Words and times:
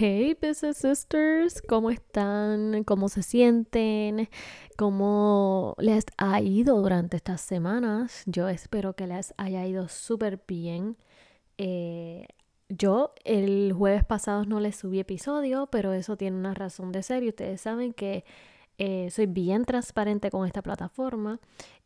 Hey 0.00 0.38
Business 0.40 0.76
Sisters, 0.76 1.60
¿cómo 1.60 1.90
están? 1.90 2.84
¿Cómo 2.84 3.08
se 3.08 3.24
sienten? 3.24 4.28
¿Cómo 4.76 5.74
les 5.76 6.04
ha 6.18 6.40
ido 6.40 6.80
durante 6.80 7.16
estas 7.16 7.40
semanas? 7.40 8.22
Yo 8.26 8.48
espero 8.48 8.94
que 8.94 9.08
les 9.08 9.34
haya 9.38 9.66
ido 9.66 9.88
súper 9.88 10.40
bien. 10.46 10.96
Eh, 11.56 12.28
yo 12.68 13.12
el 13.24 13.72
jueves 13.72 14.04
pasado 14.04 14.44
no 14.44 14.60
les 14.60 14.76
subí 14.76 15.00
episodio, 15.00 15.66
pero 15.66 15.92
eso 15.92 16.16
tiene 16.16 16.36
una 16.36 16.54
razón 16.54 16.92
de 16.92 17.02
ser 17.02 17.24
y 17.24 17.30
ustedes 17.30 17.60
saben 17.60 17.92
que 17.92 18.24
eh, 18.78 19.10
soy 19.10 19.26
bien 19.26 19.64
transparente 19.64 20.30
con 20.30 20.46
esta 20.46 20.62
plataforma 20.62 21.40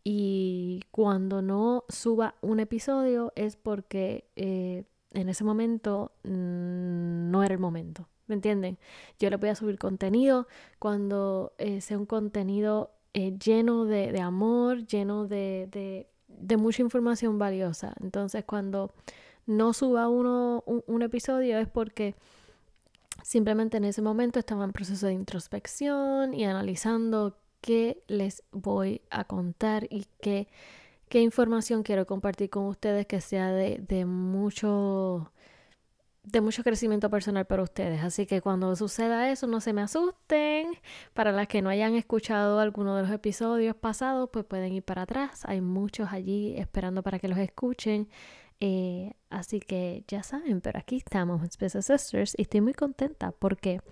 y 0.05 0.83
cuando 0.91 1.41
no 1.41 1.84
suba 1.88 2.34
un 2.42 2.60
episodio 2.60 3.33
es 3.37 3.56
porque... 3.56 4.29
Eh, 4.37 4.84
en 5.15 5.29
ese 5.29 5.45
momento 5.45 6.12
mm, 6.25 7.30
no 7.30 7.43
era 7.43 7.55
el 7.55 7.61
momento. 7.61 8.09
¿Me 8.27 8.34
entienden? 8.34 8.79
Yo 9.19 9.30
le 9.30 9.37
voy 9.37 9.51
a 9.51 9.55
subir 9.55 9.79
contenido 9.79 10.47
cuando 10.79 11.55
eh, 11.59 11.80
sea 11.80 11.98
un 11.98 12.07
contenido 12.07 12.93
eh, 13.15 13.37
lleno 13.39 13.84
de, 13.84 14.19
amor, 14.20 14.87
lleno 14.87 15.27
de, 15.27 16.06
mucha 16.59 16.83
información 16.83 17.39
valiosa. 17.39 17.95
Entonces, 18.01 18.45
cuando 18.45 18.95
no 19.45 19.73
suba 19.73 20.09
uno 20.09 20.62
un, 20.67 21.03
episodio 21.03 21.59
es 21.59 21.69
porque 21.69 22.15
simplemente 23.23 23.77
en 23.77 23.84
ese 23.84 24.01
momento 24.01 24.39
estaba 24.39 24.65
en 24.65 24.73
proceso 24.73 25.09
de 25.09 25.15
introspección 25.15 26.33
y 26.33 26.45
analizando 26.45 27.37
qué 27.61 28.03
les 28.06 28.45
voy 28.53 29.03
a 29.11 29.25
contar 29.25 29.87
y 29.91 30.06
qué 30.20 30.48
qué 31.12 31.21
información 31.21 31.83
quiero 31.83 32.07
compartir 32.07 32.48
con 32.48 32.65
ustedes 32.65 33.05
que 33.05 33.20
sea 33.20 33.53
de, 33.53 34.07
mucho 34.07 35.30
de 36.23 36.41
mucho 36.41 36.62
crecimiento 36.62 37.11
personal 37.11 37.45
para 37.47 37.62
ustedes. 37.62 38.03
Así 38.03 38.25
que 38.25 38.41
cuando 38.41 38.75
suceda 38.77 39.31
eso, 39.31 39.47
no 39.47 39.61
se 39.61 39.75
me 39.75 39.83
asusten. 39.83 40.69
Para 41.12 41.31
las 41.31 41.48
que 41.48 41.61
no 41.61 41.69
hayan 41.69 41.97
escuchado 41.97 42.61
alguno 42.61 42.97
de 42.97 43.03
los 43.03 43.11
episodios 43.11 43.77
pasados, 43.77 44.31
pues 44.33 44.47
pueden 44.47 44.73
ir 44.73 44.84
para 44.84 45.03
atrás. 45.03 45.42
Hay 45.45 45.61
muchos 45.61 46.09
allí 46.11 46.55
esperando 46.56 47.03
para 47.03 47.19
que 47.19 47.29
los 47.29 47.36
escuchen. 47.36 48.08
Eh, 48.61 49.12
así 49.29 49.61
que 49.61 50.05
ya 50.08 50.23
saben, 50.23 50.62
pero 50.62 50.79
aquí 50.79 50.97
estamos, 50.97 51.42
Space 51.42 51.83
Sisters, 51.83 52.34
y 52.39 52.42
estoy 52.42 52.62
muy 52.62 52.73
contenta 52.73 53.33
porque 53.33 53.83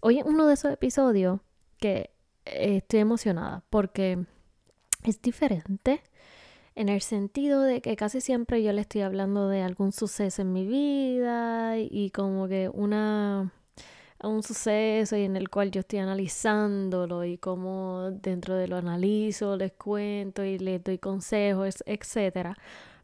hoy 0.00 0.18
es 0.18 0.24
uno 0.24 0.48
de 0.48 0.54
esos 0.54 0.72
episodios 0.72 1.38
que 1.78 2.10
eh, 2.44 2.78
estoy 2.78 2.98
emocionada 2.98 3.62
porque 3.70 4.26
es 5.04 5.22
diferente 5.22 6.02
en 6.76 6.88
el 6.88 7.00
sentido 7.00 7.62
de 7.62 7.80
que 7.80 7.96
casi 7.96 8.20
siempre 8.20 8.62
yo 8.62 8.72
le 8.72 8.82
estoy 8.82 9.00
hablando 9.00 9.48
de 9.48 9.62
algún 9.62 9.92
suceso 9.92 10.42
en 10.42 10.52
mi 10.52 10.66
vida 10.66 11.78
y 11.78 12.10
como 12.10 12.46
que 12.46 12.70
una 12.72 13.52
un 14.22 14.42
suceso 14.42 15.16
y 15.16 15.22
en 15.22 15.36
el 15.36 15.48
cual 15.50 15.70
yo 15.70 15.80
estoy 15.80 15.98
analizándolo 16.00 17.24
y 17.24 17.38
como 17.38 18.10
dentro 18.10 18.54
de 18.56 18.68
lo 18.68 18.76
analizo, 18.76 19.56
les 19.56 19.72
cuento 19.72 20.44
y 20.44 20.58
les 20.58 20.82
doy 20.82 20.98
consejos, 20.98 21.82
etcétera. 21.86 22.56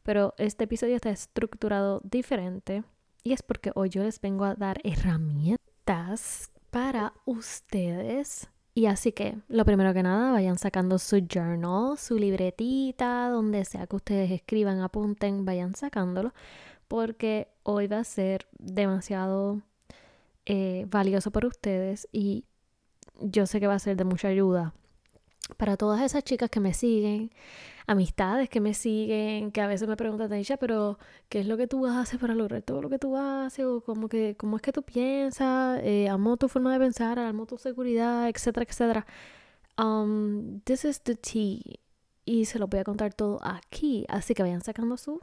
Pero 0.02 0.34
este 0.38 0.64
episodio 0.64 0.96
está 0.96 1.10
estructurado 1.10 2.00
diferente 2.04 2.84
y 3.22 3.32
es 3.32 3.42
porque 3.42 3.72
hoy 3.74 3.88
yo 3.88 4.02
les 4.02 4.20
vengo 4.20 4.44
a 4.44 4.54
dar 4.54 4.80
herramientas 4.84 6.50
para 6.70 7.12
ustedes 7.24 8.48
y 8.74 8.86
así 8.86 9.12
que, 9.12 9.36
lo 9.48 9.64
primero 9.64 9.92
que 9.92 10.02
nada, 10.02 10.32
vayan 10.32 10.58
sacando 10.58 10.98
su 10.98 11.26
journal, 11.26 11.98
su 11.98 12.16
libretita, 12.18 13.28
donde 13.28 13.64
sea 13.64 13.86
que 13.86 13.96
ustedes 13.96 14.30
escriban, 14.30 14.80
apunten, 14.80 15.44
vayan 15.44 15.74
sacándolo, 15.74 16.32
porque 16.88 17.48
hoy 17.64 17.86
va 17.86 17.98
a 17.98 18.04
ser 18.04 18.46
demasiado 18.58 19.60
eh, 20.46 20.86
valioso 20.88 21.30
para 21.30 21.48
ustedes 21.48 22.08
y 22.12 22.44
yo 23.20 23.46
sé 23.46 23.60
que 23.60 23.66
va 23.66 23.74
a 23.74 23.78
ser 23.78 23.96
de 23.96 24.04
mucha 24.04 24.28
ayuda 24.28 24.74
para 25.56 25.76
todas 25.76 26.02
esas 26.02 26.24
chicas 26.24 26.50
que 26.50 26.60
me 26.60 26.74
siguen, 26.74 27.30
amistades 27.86 28.48
que 28.48 28.60
me 28.60 28.74
siguen, 28.74 29.50
que 29.52 29.60
a 29.60 29.66
veces 29.66 29.88
me 29.88 29.96
preguntan, 29.96 30.28
Taisha, 30.28 30.56
pero 30.56 30.98
¿qué 31.28 31.40
es 31.40 31.46
lo 31.46 31.56
que 31.56 31.66
tú 31.66 31.86
haces 31.86 32.18
para 32.18 32.34
lograr 32.34 32.62
todo 32.62 32.82
lo 32.82 32.88
que 32.88 32.98
tú 32.98 33.16
haces? 33.16 33.64
O 33.64 33.80
como 33.82 34.08
que, 34.08 34.36
¿cómo 34.36 34.56
es 34.56 34.62
que 34.62 34.72
tú 34.72 34.82
piensas? 34.82 35.80
Eh, 35.82 36.08
amo 36.08 36.36
tu 36.36 36.48
forma 36.48 36.72
de 36.72 36.78
pensar, 36.78 37.18
amo 37.18 37.46
tu 37.46 37.58
seguridad, 37.58 38.28
etcétera, 38.28 38.66
etcétera. 38.68 39.06
Um, 39.78 40.60
this 40.60 40.84
is 40.84 41.00
the 41.02 41.14
tea. 41.14 41.60
Y 42.24 42.44
se 42.44 42.58
lo 42.58 42.68
voy 42.68 42.80
a 42.80 42.84
contar 42.84 43.14
todo 43.14 43.40
aquí. 43.42 44.04
Así 44.08 44.34
que 44.34 44.42
vayan 44.42 44.62
sacando 44.62 44.96
su, 44.96 45.20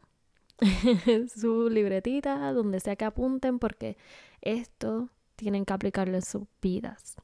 su 1.35 1.69
libretita, 1.69 2.51
donde 2.53 2.79
sea 2.79 2.95
que 2.95 3.05
apunten, 3.05 3.59
porque 3.59 3.97
esto 4.41 5.09
tienen 5.35 5.65
que 5.65 5.73
aplicarlo 5.73 6.15
en 6.15 6.21
sus 6.23 6.43
vidas. 6.61 7.15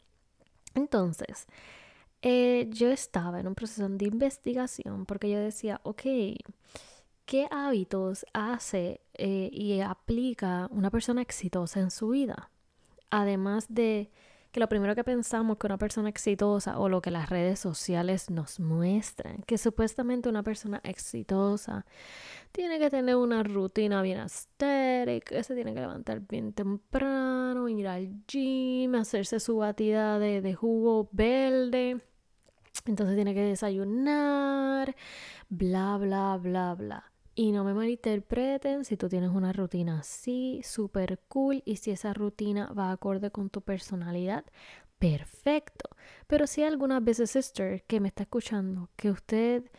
Entonces, 0.75 1.47
eh, 2.27 2.65
yo 2.71 2.89
estaba 2.89 3.39
en 3.39 3.45
un 3.45 3.53
proceso 3.53 3.87
de 3.87 4.05
investigación 4.05 5.05
porque 5.05 5.29
yo 5.29 5.37
decía, 5.37 5.79
ok, 5.83 6.01
¿qué 7.25 7.47
hábitos 7.51 8.25
hace 8.33 9.01
eh, 9.13 9.51
y 9.53 9.79
aplica 9.81 10.67
una 10.71 10.89
persona 10.89 11.21
exitosa 11.21 11.81
en 11.81 11.91
su 11.91 12.09
vida? 12.09 12.49
Además 13.11 13.67
de 13.69 14.09
que 14.51 14.59
lo 14.59 14.67
primero 14.67 14.95
que 14.95 15.03
pensamos 15.03 15.57
que 15.57 15.67
una 15.67 15.77
persona 15.77 16.09
exitosa 16.09 16.79
o 16.79 16.89
lo 16.89 16.99
que 16.99 17.11
las 17.11 17.29
redes 17.29 17.59
sociales 17.59 18.31
nos 18.31 18.59
muestran, 18.59 19.43
que 19.43 19.59
supuestamente 19.59 20.27
una 20.27 20.41
persona 20.41 20.81
exitosa 20.83 21.85
tiene 22.51 22.79
que 22.79 22.89
tener 22.89 23.17
una 23.17 23.43
rutina 23.43 24.01
bien 24.01 24.17
astérica, 24.17 25.43
se 25.43 25.53
tiene 25.53 25.75
que 25.75 25.81
levantar 25.81 26.21
bien 26.21 26.53
temprano, 26.53 27.69
ir 27.69 27.87
al 27.87 28.25
gym, 28.25 28.95
hacerse 28.95 29.39
su 29.39 29.57
batida 29.57 30.17
de, 30.17 30.41
de 30.41 30.55
jugo 30.55 31.07
verde 31.11 32.01
entonces 32.85 33.15
tiene 33.15 33.33
que 33.33 33.41
desayunar, 33.43 34.95
bla, 35.49 35.97
bla, 35.97 36.37
bla, 36.37 36.75
bla. 36.75 37.11
Y 37.35 37.51
no 37.51 37.65
me 37.65 37.73
malinterpreten 37.73 38.85
si 38.85 38.95
tú 38.95 39.09
tienes 39.09 39.29
una 39.31 39.51
rutina 39.51 39.99
así, 39.99 40.61
súper 40.63 41.19
cool, 41.27 41.61
y 41.65 41.77
si 41.77 41.91
esa 41.91 42.13
rutina 42.13 42.71
va 42.73 42.91
acorde 42.91 43.29
con 43.31 43.49
tu 43.49 43.61
personalidad, 43.61 44.45
perfecto. 44.99 45.89
Pero 46.27 46.47
si 46.47 46.63
algunas 46.63 47.03
veces, 47.03 47.31
sister, 47.31 47.83
que 47.83 47.99
me 47.99 48.07
está 48.07 48.23
escuchando, 48.23 48.89
que 48.95 49.11
usted 49.11 49.69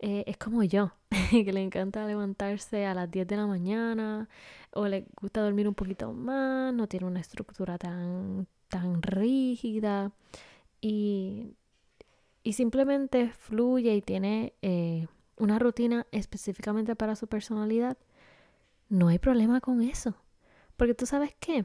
eh, 0.00 0.24
es 0.26 0.36
como 0.38 0.62
yo, 0.64 0.92
que 1.30 1.52
le 1.52 1.62
encanta 1.62 2.06
levantarse 2.06 2.86
a 2.86 2.94
las 2.94 3.10
10 3.10 3.26
de 3.26 3.36
la 3.36 3.46
mañana, 3.46 4.28
o 4.72 4.88
le 4.88 5.06
gusta 5.20 5.40
dormir 5.42 5.68
un 5.68 5.74
poquito 5.74 6.12
más, 6.12 6.74
no 6.74 6.88
tiene 6.88 7.06
una 7.06 7.20
estructura 7.20 7.78
tan, 7.78 8.48
tan 8.68 9.02
rígida, 9.02 10.12
y 10.80 11.56
y 12.44 12.52
simplemente 12.52 13.30
fluye 13.30 13.94
y 13.94 14.02
tiene 14.02 14.54
eh, 14.62 15.08
una 15.36 15.58
rutina 15.58 16.06
específicamente 16.12 16.94
para 16.94 17.16
su 17.16 17.26
personalidad, 17.26 17.96
no 18.88 19.08
hay 19.08 19.18
problema 19.18 19.60
con 19.60 19.82
eso. 19.82 20.14
Porque 20.76 20.94
tú 20.94 21.06
sabes 21.06 21.34
qué, 21.40 21.64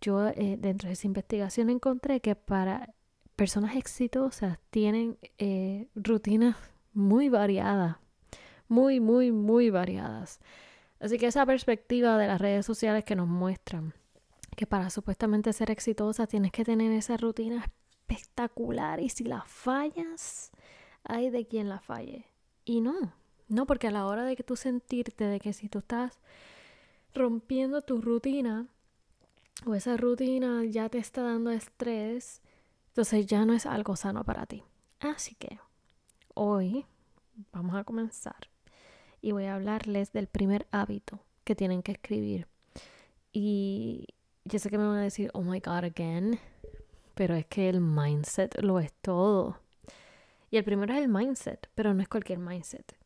yo 0.00 0.26
eh, 0.28 0.56
dentro 0.58 0.88
de 0.88 0.94
esa 0.94 1.06
investigación 1.06 1.70
encontré 1.70 2.20
que 2.20 2.34
para 2.34 2.94
personas 3.36 3.76
exitosas 3.76 4.58
tienen 4.70 5.18
eh, 5.38 5.88
rutinas 5.94 6.56
muy 6.94 7.28
variadas, 7.28 7.96
muy, 8.66 9.00
muy, 9.00 9.30
muy 9.30 9.68
variadas. 9.68 10.40
Así 11.00 11.18
que 11.18 11.26
esa 11.26 11.44
perspectiva 11.44 12.16
de 12.16 12.28
las 12.28 12.40
redes 12.40 12.64
sociales 12.64 13.04
que 13.04 13.14
nos 13.14 13.28
muestran 13.28 13.92
que 14.56 14.66
para 14.66 14.88
supuestamente 14.88 15.52
ser 15.52 15.70
exitosa 15.70 16.26
tienes 16.26 16.52
que 16.52 16.64
tener 16.64 16.92
esa 16.92 17.16
rutina 17.16 17.66
espectacular 18.06 19.00
y 19.00 19.08
si 19.08 19.24
la 19.24 19.42
fallas, 19.42 20.50
hay 21.04 21.30
de 21.30 21.46
quien 21.46 21.68
la 21.68 21.80
falle. 21.80 22.26
Y 22.64 22.80
no, 22.80 23.12
no, 23.48 23.66
porque 23.66 23.88
a 23.88 23.90
la 23.90 24.06
hora 24.06 24.24
de 24.24 24.36
que 24.36 24.42
tú 24.42 24.56
sentirte 24.56 25.24
de 25.24 25.40
que 25.40 25.52
si 25.52 25.68
tú 25.68 25.78
estás 25.78 26.20
rompiendo 27.14 27.82
tu 27.82 28.00
rutina 28.00 28.66
o 29.66 29.74
esa 29.74 29.96
rutina 29.96 30.64
ya 30.64 30.88
te 30.88 30.98
está 30.98 31.22
dando 31.22 31.50
estrés, 31.50 32.42
entonces 32.88 33.26
ya 33.26 33.44
no 33.44 33.52
es 33.52 33.66
algo 33.66 33.96
sano 33.96 34.24
para 34.24 34.46
ti. 34.46 34.64
Así 35.00 35.34
que 35.34 35.58
hoy 36.34 36.86
vamos 37.52 37.74
a 37.74 37.84
comenzar 37.84 38.48
y 39.20 39.32
voy 39.32 39.44
a 39.44 39.54
hablarles 39.54 40.12
del 40.12 40.26
primer 40.26 40.66
hábito 40.70 41.20
que 41.44 41.54
tienen 41.54 41.82
que 41.82 41.92
escribir. 41.92 42.46
Y 43.32 44.08
yo 44.44 44.58
sé 44.58 44.70
que 44.70 44.78
me 44.78 44.86
van 44.86 44.98
a 44.98 45.02
decir, 45.02 45.30
oh 45.34 45.42
my 45.42 45.60
god, 45.60 45.84
again 45.84 46.38
pero 47.14 47.34
es 47.34 47.46
que 47.46 47.68
el 47.68 47.80
mindset 47.80 48.60
lo 48.60 48.80
es 48.80 48.92
todo. 49.00 49.58
Y 50.50 50.56
el 50.56 50.64
primero 50.64 50.92
es 50.94 51.00
el 51.00 51.08
mindset, 51.08 51.68
pero 51.74 51.94
no 51.94 52.02
es 52.02 52.08
cualquier 52.08 52.38
mindset. 52.38 52.96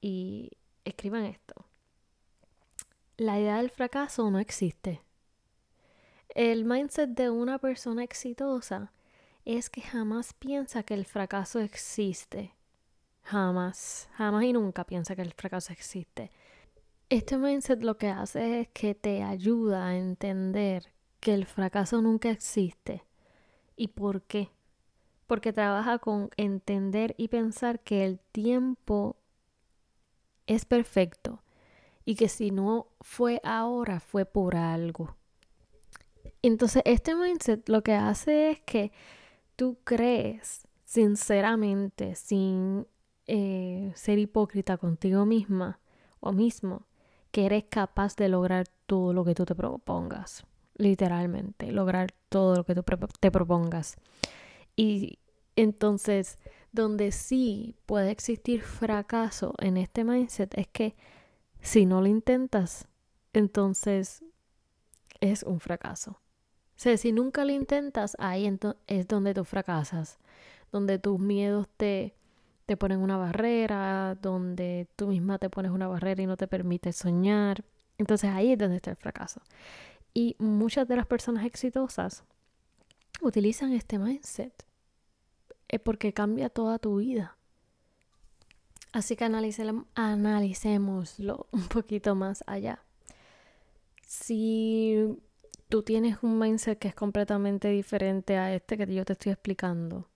Y 0.00 0.52
escriban 0.84 1.24
esto. 1.24 1.66
La 3.16 3.38
idea 3.40 3.56
del 3.56 3.70
fracaso 3.70 4.30
no 4.30 4.38
existe. 4.38 5.02
El 6.28 6.64
mindset 6.64 7.10
de 7.10 7.30
una 7.30 7.58
persona 7.58 8.04
exitosa 8.04 8.92
es 9.44 9.70
que 9.70 9.80
jamás 9.80 10.34
piensa 10.34 10.82
que 10.82 10.94
el 10.94 11.04
fracaso 11.04 11.58
existe. 11.58 12.54
Jamás, 13.22 14.08
jamás 14.12 14.44
y 14.44 14.52
nunca 14.52 14.84
piensa 14.84 15.16
que 15.16 15.22
el 15.22 15.32
fracaso 15.32 15.72
existe. 15.72 16.30
Este 17.08 17.38
mindset 17.38 17.82
lo 17.82 17.96
que 17.96 18.08
hace 18.08 18.60
es 18.60 18.68
que 18.68 18.94
te 18.94 19.22
ayuda 19.22 19.88
a 19.88 19.96
entender 19.96 20.92
que 21.20 21.34
el 21.34 21.46
fracaso 21.46 22.00
nunca 22.00 22.30
existe. 22.30 23.07
¿Y 23.78 23.88
por 23.88 24.22
qué? 24.22 24.50
Porque 25.28 25.52
trabaja 25.52 26.00
con 26.00 26.30
entender 26.36 27.14
y 27.16 27.28
pensar 27.28 27.78
que 27.80 28.04
el 28.04 28.18
tiempo 28.18 29.16
es 30.48 30.64
perfecto 30.64 31.42
y 32.04 32.16
que 32.16 32.28
si 32.28 32.50
no 32.50 32.88
fue 33.00 33.40
ahora, 33.44 34.00
fue 34.00 34.24
por 34.24 34.56
algo. 34.56 35.16
Entonces, 36.42 36.82
este 36.86 37.14
mindset 37.14 37.68
lo 37.68 37.82
que 37.82 37.94
hace 37.94 38.50
es 38.50 38.60
que 38.60 38.90
tú 39.54 39.78
crees 39.84 40.66
sinceramente, 40.84 42.16
sin 42.16 42.86
eh, 43.26 43.92
ser 43.94 44.18
hipócrita 44.18 44.76
contigo 44.76 45.24
misma 45.24 45.78
o 46.18 46.32
mismo, 46.32 46.86
que 47.30 47.46
eres 47.46 47.64
capaz 47.68 48.16
de 48.16 48.28
lograr 48.28 48.66
todo 48.86 49.12
lo 49.12 49.24
que 49.24 49.34
tú 49.34 49.44
te 49.44 49.54
propongas. 49.54 50.44
Literalmente, 50.74 51.70
lograr 51.70 52.14
todo 52.28 52.56
lo 52.56 52.64
que 52.64 52.74
tú 52.74 52.82
te 53.20 53.30
propongas. 53.30 53.96
Y 54.76 55.18
entonces, 55.56 56.38
donde 56.72 57.12
sí 57.12 57.76
puede 57.86 58.10
existir 58.10 58.62
fracaso 58.62 59.54
en 59.58 59.76
este 59.76 60.04
mindset 60.04 60.56
es 60.56 60.68
que 60.68 60.94
si 61.60 61.86
no 61.86 62.00
lo 62.00 62.06
intentas, 62.06 62.86
entonces 63.32 64.22
es 65.20 65.42
un 65.42 65.60
fracaso. 65.60 66.12
O 66.12 66.80
sea, 66.80 66.96
si 66.96 67.10
nunca 67.10 67.44
lo 67.44 67.52
intentas, 67.52 68.16
ahí 68.20 68.48
es 68.86 69.08
donde 69.08 69.34
tú 69.34 69.44
fracasas, 69.44 70.18
donde 70.70 71.00
tus 71.00 71.18
miedos 71.18 71.66
te, 71.76 72.14
te 72.66 72.76
ponen 72.76 73.00
una 73.00 73.16
barrera, 73.16 74.16
donde 74.22 74.86
tú 74.94 75.08
misma 75.08 75.38
te 75.38 75.50
pones 75.50 75.72
una 75.72 75.88
barrera 75.88 76.22
y 76.22 76.26
no 76.26 76.36
te 76.36 76.46
permite 76.46 76.92
soñar. 76.92 77.64
Entonces 77.98 78.30
ahí 78.30 78.52
es 78.52 78.58
donde 78.58 78.76
está 78.76 78.90
el 78.90 78.96
fracaso. 78.96 79.40
Y 80.14 80.36
muchas 80.38 80.88
de 80.88 80.96
las 80.96 81.06
personas 81.06 81.44
exitosas 81.44 82.24
utilizan 83.20 83.72
este 83.72 83.98
mindset 83.98 84.64
es 85.68 85.80
porque 85.80 86.12
cambia 86.12 86.48
toda 86.48 86.78
tu 86.78 86.96
vida. 86.96 87.36
Así 88.92 89.16
que 89.16 89.24
analicémoslo 89.24 91.46
un 91.52 91.68
poquito 91.68 92.14
más 92.14 92.42
allá. 92.46 92.82
Si 94.06 95.18
tú 95.68 95.82
tienes 95.82 96.18
un 96.22 96.38
mindset 96.38 96.78
que 96.78 96.88
es 96.88 96.94
completamente 96.94 97.68
diferente 97.68 98.38
a 98.38 98.54
este 98.54 98.78
que 98.78 98.92
yo 98.92 99.04
te 99.04 99.12
estoy 99.12 99.32
explicando 99.32 100.08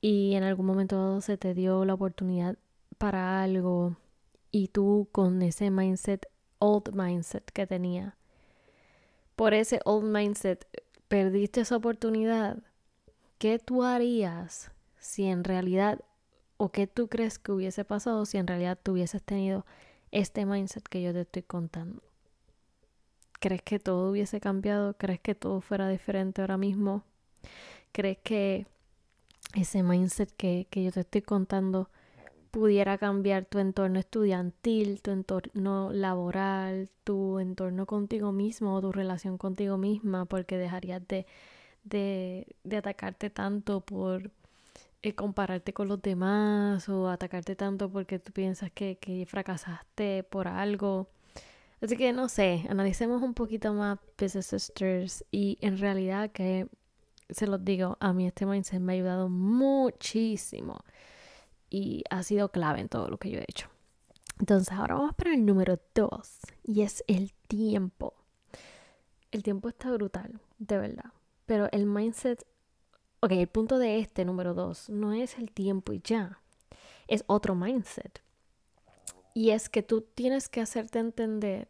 y 0.00 0.34
en 0.34 0.42
algún 0.42 0.64
momento 0.64 1.20
se 1.20 1.36
te 1.36 1.52
dio 1.52 1.84
la 1.84 1.94
oportunidad 1.94 2.56
para 2.96 3.42
algo 3.42 3.96
y 4.50 4.68
tú 4.68 5.08
con 5.12 5.42
ese 5.42 5.70
mindset, 5.70 6.26
old 6.58 6.94
mindset 6.94 7.44
que 7.52 7.66
tenía, 7.66 8.16
por 9.40 9.54
ese 9.54 9.80
old 9.86 10.04
mindset 10.04 10.66
perdiste 11.08 11.62
esa 11.62 11.76
oportunidad, 11.76 12.58
¿qué 13.38 13.58
tú 13.58 13.84
harías 13.84 14.70
si 14.98 15.24
en 15.24 15.44
realidad, 15.44 16.04
o 16.58 16.70
qué 16.70 16.86
tú 16.86 17.08
crees 17.08 17.38
que 17.38 17.50
hubiese 17.50 17.86
pasado 17.86 18.26
si 18.26 18.36
en 18.36 18.46
realidad 18.46 18.78
tú 18.82 18.92
hubieses 18.92 19.22
tenido 19.22 19.64
este 20.10 20.44
mindset 20.44 20.86
que 20.86 21.00
yo 21.00 21.14
te 21.14 21.22
estoy 21.22 21.42
contando? 21.42 22.02
¿Crees 23.40 23.62
que 23.62 23.78
todo 23.78 24.10
hubiese 24.10 24.40
cambiado? 24.40 24.92
¿Crees 24.98 25.20
que 25.20 25.34
todo 25.34 25.62
fuera 25.62 25.88
diferente 25.88 26.42
ahora 26.42 26.58
mismo? 26.58 27.02
¿Crees 27.92 28.18
que 28.18 28.66
ese 29.54 29.82
mindset 29.82 30.30
que, 30.36 30.66
que 30.68 30.84
yo 30.84 30.92
te 30.92 31.00
estoy 31.00 31.22
contando 31.22 31.88
pudiera 32.50 32.98
cambiar 32.98 33.44
tu 33.44 33.58
entorno 33.58 33.98
estudiantil, 33.98 35.00
tu 35.02 35.10
entorno 35.12 35.92
laboral, 35.92 36.90
tu 37.04 37.38
entorno 37.38 37.86
contigo 37.86 38.32
mismo 38.32 38.74
o 38.74 38.80
tu 38.80 38.92
relación 38.92 39.38
contigo 39.38 39.76
misma, 39.78 40.24
porque 40.26 40.58
dejarías 40.58 41.06
de, 41.08 41.26
de, 41.84 42.46
de 42.64 42.76
atacarte 42.76 43.30
tanto 43.30 43.80
por 43.80 44.30
eh, 45.02 45.14
compararte 45.14 45.72
con 45.72 45.88
los 45.88 46.02
demás 46.02 46.88
o 46.88 47.08
atacarte 47.08 47.56
tanto 47.56 47.90
porque 47.90 48.18
tú 48.18 48.32
piensas 48.32 48.70
que, 48.72 48.96
que 48.98 49.26
fracasaste 49.26 50.24
por 50.24 50.48
algo. 50.48 51.08
Así 51.80 51.96
que 51.96 52.12
no 52.12 52.28
sé, 52.28 52.66
analicemos 52.68 53.22
un 53.22 53.34
poquito 53.34 53.72
más 53.72 53.98
Business 54.20 54.46
Sisters 54.46 55.24
y 55.30 55.56
en 55.62 55.78
realidad 55.78 56.30
que 56.30 56.68
se 57.30 57.46
los 57.46 57.64
digo, 57.64 57.96
a 58.00 58.12
mí 58.12 58.26
este 58.26 58.44
mindset 58.44 58.80
me 58.80 58.92
ha 58.92 58.96
ayudado 58.96 59.28
muchísimo 59.28 60.84
y 61.70 62.02
ha 62.10 62.22
sido 62.22 62.50
clave 62.50 62.80
en 62.80 62.88
todo 62.88 63.08
lo 63.08 63.18
que 63.18 63.30
yo 63.30 63.38
he 63.38 63.46
hecho. 63.48 63.68
Entonces 64.40 64.72
ahora 64.72 64.96
vamos 64.96 65.14
para 65.14 65.32
el 65.32 65.46
número 65.46 65.78
dos 65.94 66.40
y 66.64 66.82
es 66.82 67.04
el 67.06 67.32
tiempo. 67.46 68.14
El 69.30 69.42
tiempo 69.42 69.68
está 69.68 69.92
brutal, 69.92 70.40
de 70.58 70.78
verdad. 70.78 71.12
Pero 71.46 71.68
el 71.72 71.86
mindset, 71.86 72.44
ok, 73.20 73.32
el 73.32 73.48
punto 73.48 73.78
de 73.78 74.00
este 74.00 74.24
número 74.24 74.54
dos 74.54 74.88
no 74.88 75.12
es 75.12 75.38
el 75.38 75.52
tiempo 75.52 75.92
y 75.92 76.00
ya, 76.02 76.40
es 77.06 77.22
otro 77.26 77.54
mindset. 77.54 78.22
Y 79.34 79.50
es 79.50 79.68
que 79.68 79.82
tú 79.82 80.00
tienes 80.00 80.48
que 80.48 80.60
hacerte 80.60 80.98
entender 80.98 81.68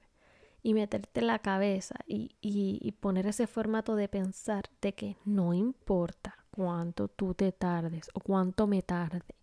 y 0.62 0.74
meterte 0.74 1.22
la 1.22 1.38
cabeza 1.38 1.96
y, 2.06 2.36
y, 2.40 2.92
poner 2.92 3.26
ese 3.26 3.46
formato 3.46 3.96
de 3.96 4.08
pensar 4.08 4.64
de 4.80 4.94
que 4.94 5.16
no 5.24 5.54
importa 5.54 6.44
cuánto 6.50 7.08
tú 7.08 7.34
te 7.34 7.50
tardes 7.52 8.10
o 8.14 8.20
cuánto 8.20 8.66
me 8.66 8.82
tarde 8.82 9.39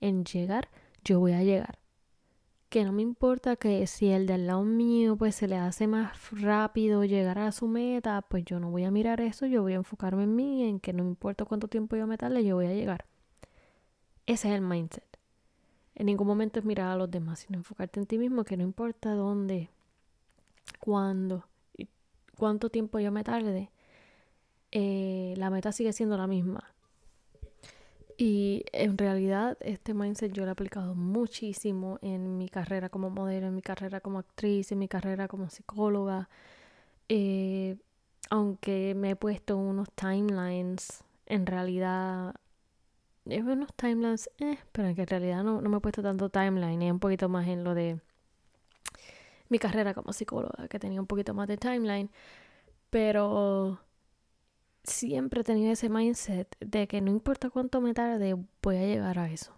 en 0.00 0.24
llegar, 0.24 0.68
yo 1.04 1.20
voy 1.20 1.32
a 1.32 1.42
llegar. 1.42 1.78
Que 2.68 2.84
no 2.84 2.92
me 2.92 3.02
importa 3.02 3.56
que 3.56 3.86
si 3.86 4.08
el 4.08 4.26
del 4.26 4.46
lado 4.46 4.64
mío 4.64 5.16
pues 5.16 5.36
se 5.36 5.48
le 5.48 5.56
hace 5.56 5.86
más 5.86 6.30
rápido 6.32 7.04
llegar 7.04 7.38
a 7.38 7.52
su 7.52 7.68
meta, 7.68 8.22
pues 8.22 8.44
yo 8.44 8.58
no 8.60 8.70
voy 8.70 8.84
a 8.84 8.90
mirar 8.90 9.20
eso, 9.20 9.46
yo 9.46 9.62
voy 9.62 9.74
a 9.74 9.76
enfocarme 9.76 10.24
en 10.24 10.34
mí, 10.34 10.64
en 10.64 10.80
que 10.80 10.92
no 10.92 11.04
importa 11.04 11.44
cuánto 11.44 11.68
tiempo 11.68 11.96
yo 11.96 12.06
me 12.06 12.18
tarde, 12.18 12.44
yo 12.44 12.56
voy 12.56 12.66
a 12.66 12.74
llegar. 12.74 13.06
Ese 14.26 14.48
es 14.48 14.54
el 14.54 14.60
mindset. 14.62 15.04
En 15.94 16.06
ningún 16.06 16.26
momento 16.26 16.58
es 16.58 16.64
mirar 16.64 16.88
a 16.88 16.96
los 16.96 17.10
demás, 17.10 17.40
sino 17.40 17.58
enfocarte 17.58 18.00
en 18.00 18.06
ti 18.06 18.18
mismo, 18.18 18.44
que 18.44 18.56
no 18.56 18.64
importa 18.64 19.14
dónde, 19.14 19.70
cuándo 20.80 21.46
y 21.76 21.88
cuánto 22.36 22.68
tiempo 22.68 22.98
yo 22.98 23.12
me 23.12 23.24
tarde, 23.24 23.70
eh, 24.72 25.34
la 25.36 25.50
meta 25.50 25.72
sigue 25.72 25.92
siendo 25.92 26.16
la 26.18 26.26
misma. 26.26 26.75
Y 28.18 28.64
en 28.72 28.96
realidad 28.96 29.58
este 29.60 29.92
mindset 29.92 30.32
yo 30.32 30.44
lo 30.44 30.48
he 30.48 30.52
aplicado 30.52 30.94
muchísimo 30.94 31.98
en 32.00 32.38
mi 32.38 32.48
carrera 32.48 32.88
como 32.88 33.10
modelo, 33.10 33.48
en 33.48 33.54
mi 33.54 33.62
carrera 33.62 34.00
como 34.00 34.18
actriz, 34.18 34.72
en 34.72 34.78
mi 34.78 34.88
carrera 34.88 35.28
como 35.28 35.50
psicóloga. 35.50 36.28
Eh, 37.08 37.76
aunque 38.30 38.94
me 38.96 39.10
he 39.10 39.16
puesto 39.16 39.56
unos 39.56 39.90
timelines, 39.92 41.04
en 41.26 41.46
realidad... 41.46 42.34
Es 43.26 43.42
unos 43.42 43.74
timelines, 43.74 44.30
eh, 44.38 44.58
pero 44.72 44.94
que 44.94 45.02
en 45.02 45.08
realidad 45.08 45.42
no, 45.44 45.60
no 45.60 45.68
me 45.68 45.78
he 45.78 45.80
puesto 45.80 46.02
tanto 46.02 46.28
timeline, 46.30 46.80
es 46.82 46.92
un 46.92 47.00
poquito 47.00 47.28
más 47.28 47.48
en 47.48 47.64
lo 47.64 47.74
de 47.74 48.00
mi 49.48 49.58
carrera 49.58 49.94
como 49.94 50.12
psicóloga, 50.12 50.68
que 50.68 50.78
tenía 50.78 51.00
un 51.00 51.06
poquito 51.06 51.34
más 51.34 51.48
de 51.48 51.56
timeline. 51.56 52.10
Pero 52.90 53.80
siempre 54.86 55.40
he 55.40 55.44
tenido 55.44 55.72
ese 55.72 55.88
mindset 55.88 56.48
de 56.60 56.86
que 56.88 57.00
no 57.00 57.10
importa 57.10 57.50
cuánto 57.50 57.80
me 57.80 57.94
tarde, 57.94 58.36
voy 58.62 58.76
a 58.76 58.86
llegar 58.86 59.18
a 59.18 59.30
eso. 59.30 59.52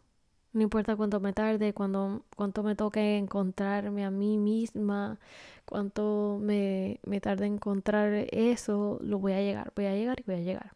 No 0.53 0.63
importa 0.63 0.97
cuánto 0.97 1.21
me 1.21 1.33
tarde, 1.33 1.75
cuando, 1.75 2.25
cuánto 2.37 2.63
me 2.63 2.75
toque 2.75 3.19
encontrarme 3.19 4.05
a 4.05 4.11
mí 4.11 4.39
misma, 4.39 5.19
cuánto 5.67 6.39
me, 6.41 7.01
me 7.05 7.21
tarde 7.21 7.47
encontrar 7.47 8.13
eso, 8.33 8.99
lo 9.03 9.19
voy 9.19 9.33
a 9.35 9.41
llegar, 9.41 9.73
voy 9.77 9.87
a 9.87 9.95
llegar 9.95 10.21
y 10.21 10.23
voy 10.25 10.37
a 10.37 10.41
llegar. 10.41 10.73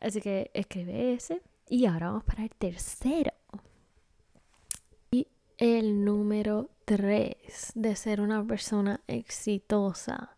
Así 0.00 0.20
que 0.20 0.50
escribe 0.54 1.12
ese. 1.12 1.42
Y 1.68 1.86
ahora 1.86 2.08
vamos 2.08 2.24
para 2.24 2.42
el 2.42 2.50
tercero. 2.50 3.32
Y 5.10 5.28
el 5.58 6.04
número 6.04 6.70
tres 6.84 7.72
de 7.74 7.94
ser 7.94 8.20
una 8.20 8.44
persona 8.44 9.00
exitosa. 9.06 10.36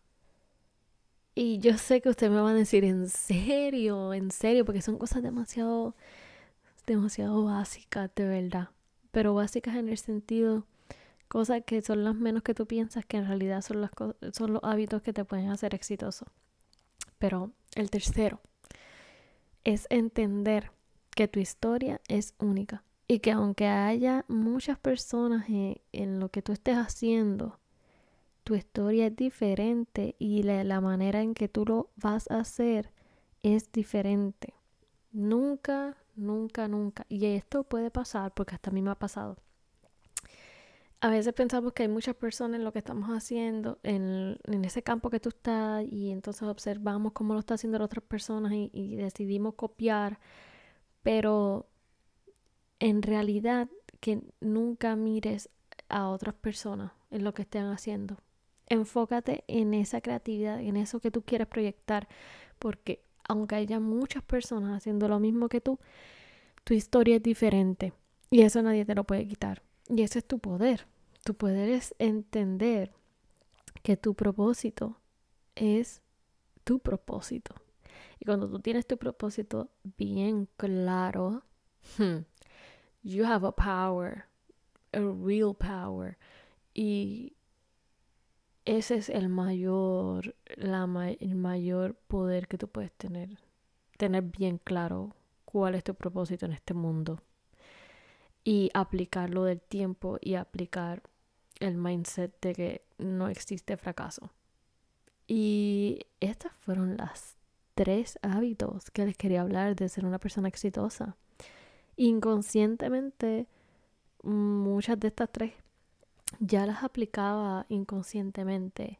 Y 1.37 1.59
yo 1.59 1.77
sé 1.77 1.99
que 2.01 2.07
ustedes 2.07 2.31
me 2.31 2.39
van 2.39 2.55
a 2.55 2.59
decir, 2.59 2.85
¿en 2.85 3.09
serio? 3.09 4.13
¿En 4.13 4.31
serio? 4.31 4.63
Porque 4.63 4.81
son 4.81 4.97
cosas 4.97 5.21
demasiado, 5.21 5.93
demasiado 6.87 7.43
básicas, 7.43 8.09
de 8.15 8.25
verdad. 8.25 8.69
Pero 9.11 9.33
básicas 9.33 9.75
en 9.75 9.89
el 9.89 9.97
sentido, 9.97 10.65
cosas 11.27 11.63
que 11.65 11.81
son 11.81 12.05
las 12.05 12.15
menos 12.15 12.41
que 12.41 12.53
tú 12.53 12.65
piensas 12.65 13.05
que 13.05 13.17
en 13.17 13.27
realidad 13.27 13.61
son, 13.61 13.81
las 13.81 13.91
son 14.31 14.53
los 14.53 14.63
hábitos 14.63 15.01
que 15.01 15.11
te 15.11 15.25
pueden 15.25 15.49
hacer 15.49 15.75
exitoso. 15.75 16.25
Pero 17.19 17.51
el 17.75 17.89
tercero 17.89 18.39
es 19.65 19.87
entender 19.89 20.71
que 21.15 21.27
tu 21.27 21.41
historia 21.41 21.99
es 22.07 22.33
única 22.39 22.83
y 23.09 23.19
que 23.19 23.31
aunque 23.31 23.67
haya 23.67 24.23
muchas 24.29 24.79
personas 24.79 25.49
en, 25.49 25.81
en 25.91 26.19
lo 26.21 26.29
que 26.29 26.41
tú 26.41 26.53
estés 26.53 26.77
haciendo, 26.77 27.59
tu 28.45 28.53
historia 28.53 29.07
es 29.07 29.15
diferente 29.15 30.15
y 30.19 30.43
la, 30.43 30.79
manera 30.79 31.21
en 31.21 31.33
que 31.33 31.49
tú 31.49 31.65
lo 31.65 31.89
vas 31.95 32.29
a 32.29 32.39
hacer 32.39 32.91
es 33.41 33.71
diferente. 33.71 34.53
Nunca, 35.11 35.97
nunca, 36.15 36.67
nunca. 36.67 37.07
Y 37.09 37.25
esto 37.25 37.63
puede 37.63 37.89
pasar 37.89 38.33
porque 38.35 38.53
hasta 38.53 38.69
a 38.69 38.73
mí 38.73 38.83
me 38.83 38.91
ha 38.91 38.95
pasado. 38.95 39.37
a 41.01 41.09
veces 41.09 41.33
pensamos 41.33 41.73
que 41.73 41.83
hay 41.83 41.89
muchas 41.89 42.15
personas 42.15 42.59
en 42.59 42.65
lo 42.65 42.71
que 42.71 42.79
estamos 42.79 43.09
haciendo, 43.09 43.79
en, 43.81 44.37
ese 44.63 44.83
campo 44.83 45.09
que 45.09 45.19
tú 45.19 45.29
estás, 45.29 45.83
y 45.83 46.11
entonces 46.11 46.43
observamos 46.43 47.13
cómo 47.13 47.33
lo 47.33 47.39
está 47.39 47.55
haciendo 47.55 47.83
otras 47.83 48.03
personas 48.03 48.53
y, 48.53 48.95
decidimos 48.95 49.55
copiar, 49.55 50.19
pero 51.01 51.67
en 52.79 53.01
realidad 53.01 53.69
que 53.99 54.21
nunca 54.39 54.95
mires 54.95 55.49
a 55.89 56.09
otras 56.09 56.35
personas 56.35 56.91
en 57.09 57.23
lo 57.23 57.33
que 57.33 57.41
estén 57.41 57.65
haciendo. 57.65 58.17
Enfócate 58.67 59.43
en 59.47 59.73
esa 59.73 60.01
creatividad, 60.01 60.59
en 60.61 60.77
eso 60.77 60.99
que 60.99 61.11
tú 61.11 61.21
quieres 61.21 61.47
proyectar, 61.47 62.07
porque 62.59 63.03
aunque 63.27 63.55
haya 63.55 63.79
muchas 63.79 64.23
personas 64.23 64.77
haciendo 64.77 65.07
lo 65.07 65.19
mismo 65.19 65.49
que 65.49 65.61
tú, 65.61 65.79
tu 66.63 66.73
historia 66.73 67.17
es 67.17 67.23
diferente 67.23 67.93
y 68.29 68.41
eso 68.41 68.61
nadie 68.61 68.85
te 68.85 68.95
lo 68.95 69.03
puede 69.03 69.27
quitar. 69.27 69.61
Y 69.87 70.01
ese 70.01 70.19
es 70.19 70.25
tu 70.25 70.39
poder. 70.39 70.87
Tu 71.23 71.35
poder 71.35 71.69
es 71.69 71.95
entender 71.99 72.91
que 73.83 73.97
tu 73.97 74.15
propósito 74.15 74.99
es 75.55 76.01
tu 76.63 76.79
propósito. 76.79 77.55
Y 78.19 78.25
cuando 78.25 78.49
tú 78.49 78.59
tienes 78.59 78.87
tu 78.87 78.97
propósito 78.97 79.69
bien 79.97 80.47
claro, 80.57 81.43
hmm, 81.97 82.25
you 83.03 83.25
have 83.25 83.45
a 83.45 83.51
power, 83.51 84.25
a 84.91 84.99
real 84.99 85.55
power. 85.55 86.17
Y 86.73 87.34
ese 88.65 88.95
es 88.95 89.09
el 89.09 89.29
mayor, 89.29 90.35
la, 90.55 91.15
el 91.19 91.35
mayor 91.35 91.95
poder 91.95 92.47
que 92.47 92.57
tú 92.57 92.67
puedes 92.67 92.91
tener. 92.91 93.37
Tener 93.97 94.23
bien 94.23 94.57
claro 94.57 95.15
cuál 95.45 95.75
es 95.75 95.83
tu 95.83 95.95
propósito 95.95 96.45
en 96.45 96.51
este 96.51 96.73
mundo 96.73 97.21
y 98.43 98.69
aplicarlo 98.73 99.43
del 99.43 99.61
tiempo 99.61 100.17
y 100.19 100.35
aplicar 100.35 101.03
el 101.59 101.77
mindset 101.77 102.39
de 102.41 102.53
que 102.53 102.85
no 102.97 103.27
existe 103.29 103.77
fracaso. 103.77 104.31
Y 105.27 105.99
estas 106.19 106.53
fueron 106.53 106.97
las 106.97 107.37
tres 107.73 108.19
hábitos 108.21 108.91
que 108.91 109.05
les 109.05 109.17
quería 109.17 109.41
hablar 109.41 109.75
de 109.75 109.89
ser 109.89 110.05
una 110.05 110.19
persona 110.19 110.47
exitosa. 110.47 111.15
Inconscientemente, 111.97 113.47
muchas 114.23 114.99
de 114.99 115.07
estas 115.07 115.31
tres 115.31 115.53
ya 116.39 116.65
las 116.65 116.83
aplicaba 116.83 117.65
inconscientemente, 117.69 118.99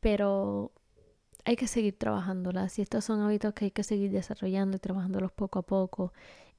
pero 0.00 0.72
hay 1.44 1.56
que 1.56 1.66
seguir 1.66 1.98
trabajándolas 1.98 2.78
y 2.78 2.82
estos 2.82 3.04
son 3.04 3.20
hábitos 3.22 3.54
que 3.54 3.66
hay 3.66 3.70
que 3.70 3.82
seguir 3.82 4.10
desarrollando 4.10 4.76
y 4.76 4.80
trabajándolos 4.80 5.32
poco 5.32 5.58
a 5.58 5.62
poco 5.62 6.12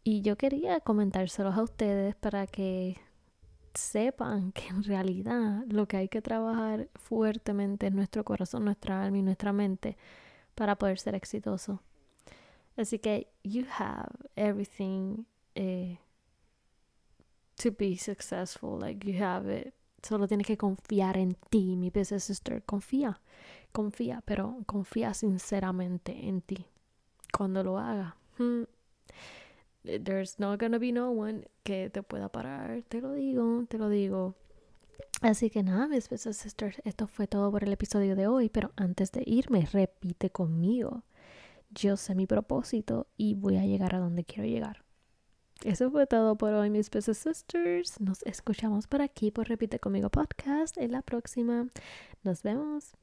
y 0.03 0.21
yo 0.21 0.37
quería 0.37 0.79
comentárselos 0.79 1.55
a 1.55 1.61
ustedes 1.61 2.15
para 2.15 2.47
que 2.47 2.97
sepan 3.73 4.51
que 4.53 4.67
en 4.67 4.83
realidad 4.83 5.63
lo 5.67 5.87
que 5.87 5.97
hay 5.97 6.09
que 6.09 6.21
trabajar 6.21 6.89
fuertemente 6.95 7.87
es 7.87 7.93
nuestro 7.93 8.23
corazón, 8.23 8.65
nuestra 8.65 9.03
alma 9.03 9.19
y 9.19 9.21
nuestra 9.21 9.53
mente 9.53 9.97
para 10.55 10.75
poder 10.75 10.99
ser 10.99 11.15
exitoso. 11.15 11.81
Así 12.77 12.99
que 12.99 13.31
you 13.43 13.65
have 13.77 14.09
everything 14.35 15.25
eh, 15.55 15.99
to 17.61 17.71
be 17.71 17.97
successful, 17.97 18.79
like 18.79 19.05
you 19.05 19.23
have 19.23 19.47
it. 19.49 19.73
Solo 20.01 20.27
tienes 20.27 20.47
que 20.47 20.57
confiar 20.57 21.17
en 21.17 21.35
ti, 21.49 21.75
mi 21.75 21.89
business 21.89 22.23
sister. 22.23 22.63
Confía, 22.63 23.21
confía, 23.71 24.23
pero 24.25 24.63
confía 24.65 25.13
sinceramente 25.13 26.27
en 26.27 26.41
ti. 26.41 26.65
Cuando 27.31 27.63
lo 27.63 27.77
haga, 27.77 28.17
hmm, 28.37 28.63
there's 29.83 30.39
not 30.39 30.59
gonna 30.59 30.79
be 30.79 30.91
no 30.91 31.11
one 31.11 31.45
que 31.63 31.89
te 31.89 32.01
pueda 32.01 32.29
parar. 32.29 32.83
Te 32.89 32.99
lo 32.99 33.13
digo, 33.13 33.65
te 33.69 33.77
lo 33.77 33.89
digo. 33.89 34.35
Así 35.21 35.51
que 35.51 35.61
nada, 35.61 35.87
mis 35.87 36.09
besos 36.09 36.35
sisters, 36.37 36.81
esto 36.83 37.05
fue 37.05 37.27
todo 37.27 37.51
por 37.51 37.63
el 37.63 37.71
episodio 37.71 38.15
de 38.15 38.25
hoy, 38.25 38.49
pero 38.49 38.71
antes 38.75 39.11
de 39.11 39.23
irme, 39.25 39.67
repite 39.71 40.31
conmigo. 40.31 41.03
Yo 41.69 41.95
sé 41.95 42.15
mi 42.15 42.25
propósito 42.25 43.07
y 43.17 43.35
voy 43.35 43.57
a 43.57 43.65
llegar 43.65 43.93
a 43.93 43.99
donde 43.99 44.23
quiero 44.23 44.49
llegar. 44.49 44.83
Eso 45.63 45.91
fue 45.91 46.07
todo 46.07 46.35
por 46.37 46.53
hoy, 46.53 46.69
mis 46.69 46.89
besos 46.89 47.17
sisters. 47.17 47.99
Nos 47.99 48.23
escuchamos 48.23 48.87
por 48.87 49.01
aquí 49.01 49.29
por 49.29 49.47
Repite 49.47 49.79
conmigo 49.79 50.09
podcast 50.09 50.77
en 50.77 50.91
la 50.91 51.03
próxima. 51.03 51.67
Nos 52.23 52.41
vemos. 52.41 52.93